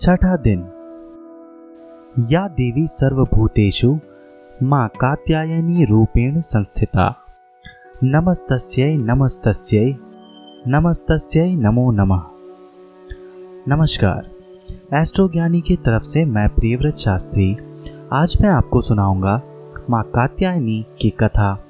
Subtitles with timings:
[0.00, 0.60] छठा दिन।
[2.30, 3.98] या देवी सर्वभूतेषु
[4.62, 7.16] माँ कात्यायनी रूपेण संस्थिता।
[8.04, 9.96] नमस्तस्यै नमस्तस्यै
[10.68, 12.22] नमस्तस्यै नमो नमः।
[13.68, 14.30] नमस्कार।
[14.94, 17.56] एस्ट्रो ज्ञानी की तरफ़ से मैं प्रियव्रत शास्त्री,
[18.12, 19.42] आज मैं आपको सुनाऊँगा
[19.90, 21.64] माँ कात्यायनी की कथा,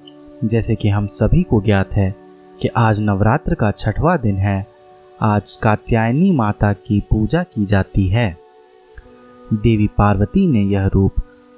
[0.45, 2.15] जैसे कि हम सभी को ज्ञात है
[2.63, 4.70] कि आज नवरात्र का छठवां दिन है।
[5.23, 8.29] आज कात्यायनी माता की पूजा की जाती है।
[9.53, 11.15] देवी पार्वती ने यह रूप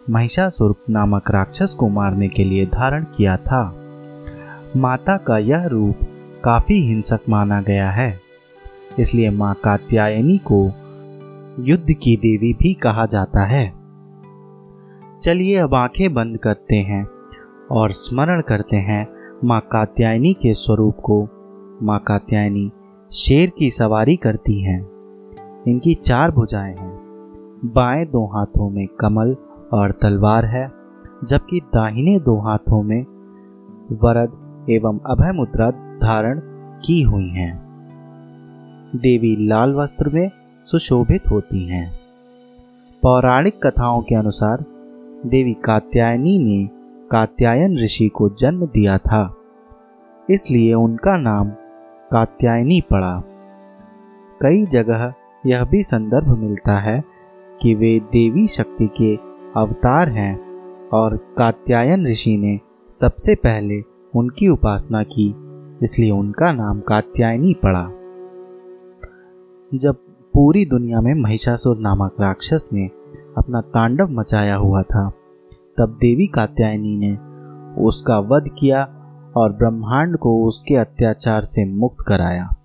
[0.06, 3.62] महिषासुर नामक राक्षस को मारने के लिए धारण किया था।
[4.76, 6.00] माता का यह रूप
[6.44, 8.18] काफ़ी हिंसक माना गया है,
[8.98, 10.64] इसलिए माँ कात्यायनी को
[11.62, 13.66] युद्ध की देवी भी कहा जाता है।
[15.22, 17.06] चलिए अब आँखें बंद करते हैं
[17.70, 19.06] और स्मरण करते हैं
[19.44, 21.24] माँ कात्यायनी के स्वरूप को।
[21.82, 22.70] माँ कात्यायनी
[23.14, 24.80] शेर की सवारी करती हैं।
[25.68, 27.00] इनकी चार भुजाएँ हैं।
[27.64, 29.36] बाएँ दो हाथों में कमल
[29.72, 30.66] और तलवार है,
[31.24, 33.02] जबकि दाहिने दो हाथों में
[33.92, 36.40] वरद एवं अभय मुद्रा धारण
[36.84, 37.52] की हुई हैं।
[38.96, 40.30] देवी लाल वस्त्र में
[40.66, 41.90] सुशोभित होती हैं।
[43.02, 44.64] पौराणिक कथाओं के अनुसार
[45.26, 46.68] देवी कात्यायनी ने
[47.10, 49.34] कात्यायन ऋषि को जन्म दिया था,
[50.30, 51.50] इसलिए उनका नाम
[52.12, 53.22] कात्यायनी पड़ा।
[54.42, 55.12] कई जगह
[55.46, 57.04] यह भी संदर्भ मिलता है
[57.62, 59.16] कि वे देवी शक्ति के
[59.60, 60.40] अवतार हैं
[60.88, 63.82] और कात्यायन ऋषि ने सबसे पहले
[64.16, 65.34] उनकी उपासना की,
[65.82, 67.84] इसलिए उनका नाम कात्यायनी पड़ा।
[69.78, 69.96] जब
[70.34, 72.90] पूरी दुनिया में महिषासुर नामक राक्षस ने
[73.38, 75.12] अपना तांडव मचाया हुआ था,
[75.78, 77.16] तब देवी कात्यायनी ने
[77.82, 79.01] उसका वध किया
[79.36, 82.56] और ब्रह्मांड को उसके अत्याचार से मुक्त कराया।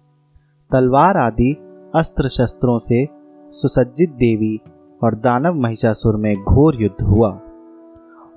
[0.72, 1.56] तलवार आदि
[1.96, 3.08] अस्त्र शस्त्रों से
[3.50, 4.60] सुसज्जित देवी
[5.04, 7.39] और दानव महिषासुर में घोर युद्ध हुआ।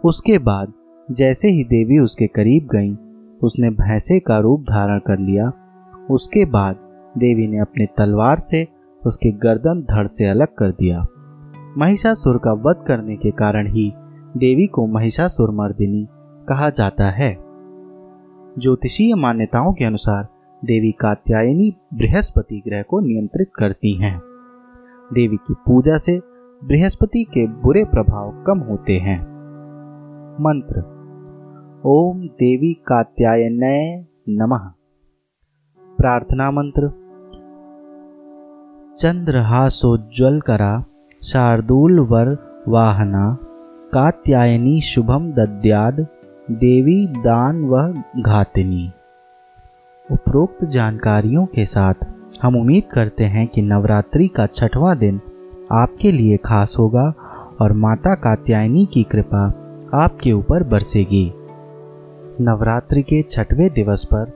[0.05, 0.73] उसके बाद
[1.11, 2.95] जैसे ही देवी उसके करीब गई,
[3.43, 5.53] उसने भैंसे का रूप धारण कर लिया।
[6.11, 6.77] उसके बाद
[7.19, 8.69] देवी ने अपने तलवार से
[9.07, 11.07] उसके गर्दन धड़ से अलग कर दिया।
[11.79, 13.93] महिषासुर का वध करने के कारण ही
[14.37, 16.09] देवी को महिषासुर मर्दिनी
[16.49, 17.50] कहा जाता है।
[18.59, 20.25] ज्योतिषीय मान्यताओं के अनुसार
[20.65, 24.21] देवी कात्यायनी बृहस्पति ग्रह को नियंत्रित करती हैं।
[25.12, 26.21] देवी की पूजा से
[26.65, 29.21] बृहस्पति के बुरे प्रभाव कम होते हैं।
[30.41, 30.81] मंत्र,
[31.84, 34.71] ओम देवी कात्यायनय नमः।
[35.99, 36.89] प्रार्थना मंत्र
[38.99, 40.84] चंद्रहासोज्वल करा,
[41.22, 42.37] शार्दूल वर
[42.69, 43.39] वाहना,
[43.93, 46.06] कात्यायनी शुभम दद्याद
[46.50, 48.93] देवी दान व घातनी।
[50.12, 51.94] उपरोक्त जानकारियों के साथ
[52.43, 55.21] हम उम्मीद करते हैं कि नवरात्रि का छठवां दिन
[55.72, 57.15] आपके लिए खास होगा
[57.60, 59.47] और माता कात्यायनी की कृपा
[59.94, 61.33] आपके ऊपर बरसेगी।
[62.41, 64.33] नवरात्रि के छठवें दिवस पर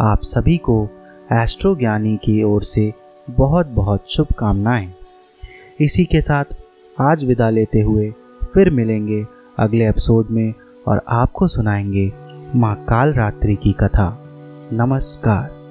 [0.00, 0.88] आप सभी को
[1.32, 2.94] एस्ट्रो ज्ञानी की ओर से
[3.30, 4.92] बहुत बहुत शुभकामनाएँ।
[5.80, 6.44] इसी के साथ
[7.00, 8.14] आज विदा लेते हुए
[8.54, 9.26] फिर मिलेंगे
[9.58, 10.54] अगले एपिसोड में।
[10.86, 12.12] और आपको सुनाएँगे
[12.54, 14.18] माँ कालरात्रि की कथा।
[14.72, 15.65] नमस्कार।